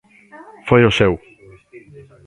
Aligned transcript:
Foi 0.69 0.81
o 0.89 0.91
seu. 0.99 1.13